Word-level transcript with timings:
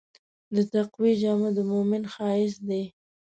د 0.55 0.57
تقوی 0.73 1.11
جامه 1.21 1.49
د 1.57 1.59
مؤمن 1.71 2.03
ښایست 2.13 2.59
دی. 2.69 2.83